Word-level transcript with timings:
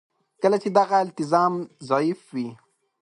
کله 0.41 0.57
چې 0.63 0.69
دغه 0.77 0.97
التزام 1.05 1.53
ضعیف 1.89 2.19
وي. 2.33 2.47